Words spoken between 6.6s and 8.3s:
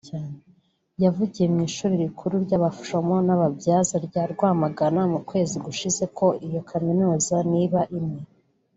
kaminuza niba imwe